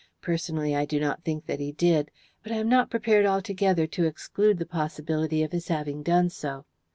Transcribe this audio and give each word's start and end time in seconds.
Personally, 0.19 0.75
I 0.75 0.85
do 0.85 0.99
not 0.99 1.23
think 1.23 1.45
that 1.45 1.59
he 1.59 1.71
did, 1.73 2.09
but 2.41 2.51
I 2.51 2.55
am 2.55 2.67
not 2.67 2.89
prepared 2.89 3.23
altogether 3.27 3.85
to 3.85 4.05
exclude 4.05 4.57
the 4.57 4.65
possibility 4.65 5.43
of 5.43 5.51
his 5.51 5.67
having 5.67 6.01
done 6.01 6.31
so. 6.31 6.65